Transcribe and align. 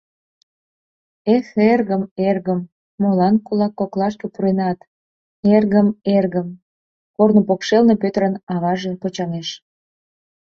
—Эх, 1.35 1.45
эргым, 1.71 2.03
эргым... 2.29 2.59
молан 3.01 3.35
кулак 3.45 3.73
коклашке 3.79 4.25
пуренат, 4.33 4.79
эргым, 5.55 5.87
эргым,— 6.17 6.47
корно 7.15 7.41
покшелне 7.47 7.93
Пӧтырын 8.01 8.33
аваже 8.53 8.91
почаҥеш. 9.01 9.49